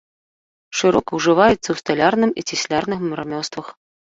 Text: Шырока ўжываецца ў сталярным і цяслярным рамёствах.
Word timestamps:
Шырока 0.79 1.11
ўжываецца 1.19 1.59
ў 1.71 1.75
сталярным 1.83 2.35
і 2.43 2.47
цяслярным 2.49 3.05
рамёствах. 3.21 3.67